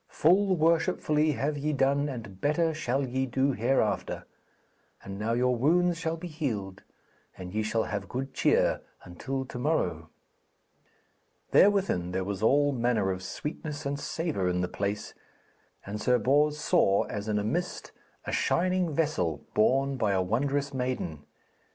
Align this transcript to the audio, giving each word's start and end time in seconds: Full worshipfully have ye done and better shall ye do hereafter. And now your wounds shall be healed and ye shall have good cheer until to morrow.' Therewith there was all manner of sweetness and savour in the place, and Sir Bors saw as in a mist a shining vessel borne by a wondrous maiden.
Full 0.09 0.55
worshipfully 0.55 1.33
have 1.33 1.59
ye 1.59 1.73
done 1.73 2.09
and 2.09 2.41
better 2.41 2.73
shall 2.73 3.05
ye 3.07 3.27
do 3.27 3.51
hereafter. 3.51 4.25
And 5.03 5.19
now 5.19 5.33
your 5.33 5.55
wounds 5.55 5.99
shall 5.99 6.17
be 6.17 6.27
healed 6.27 6.81
and 7.37 7.53
ye 7.53 7.61
shall 7.61 7.83
have 7.83 8.09
good 8.09 8.33
cheer 8.33 8.81
until 9.03 9.45
to 9.45 9.59
morrow.' 9.59 10.09
Therewith 11.51 12.13
there 12.13 12.23
was 12.23 12.41
all 12.41 12.71
manner 12.71 13.11
of 13.11 13.21
sweetness 13.21 13.85
and 13.85 13.99
savour 13.99 14.47
in 14.49 14.61
the 14.61 14.67
place, 14.67 15.13
and 15.85 16.01
Sir 16.01 16.17
Bors 16.17 16.57
saw 16.57 17.03
as 17.03 17.27
in 17.27 17.37
a 17.37 17.43
mist 17.43 17.91
a 18.25 18.31
shining 18.31 18.91
vessel 18.95 19.45
borne 19.53 19.97
by 19.97 20.13
a 20.13 20.21
wondrous 20.23 20.73
maiden. 20.73 21.25